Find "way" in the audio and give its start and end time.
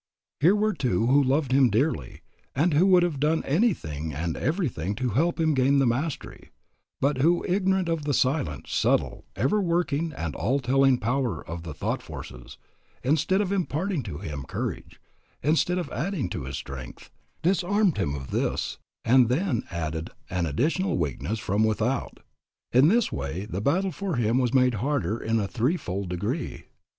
23.11-23.45